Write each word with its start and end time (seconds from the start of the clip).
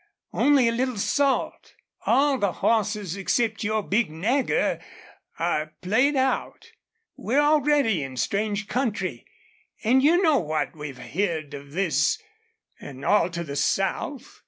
Only 0.33 0.67
a 0.67 0.71
little 0.71 0.97
salt! 0.97 1.75
All 2.07 2.39
the 2.39 2.53
hosses 2.53 3.15
except 3.15 3.63
your 3.63 3.83
big 3.83 4.09
Nagger 4.09 4.79
are 5.37 5.75
played 5.83 6.15
out. 6.15 6.71
We're 7.17 7.39
already 7.39 8.01
in 8.01 8.17
strange 8.17 8.67
country. 8.67 9.27
An' 9.83 10.01
you 10.01 10.19
know 10.23 10.39
what 10.39 10.75
we've 10.75 10.97
heerd 10.97 11.53
of 11.53 11.73
this 11.73 12.17
an' 12.79 13.03
all 13.03 13.29
to 13.29 13.43
the 13.43 13.55
south. 13.55 14.39